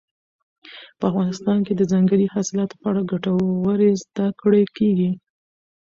[0.97, 5.11] په افغانستان کې د ځنګلي حاصلاتو په اړه ګټورې زده کړې کېږي.